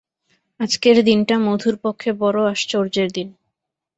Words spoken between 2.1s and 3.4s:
বড়ো আশ্চর্যের দিন।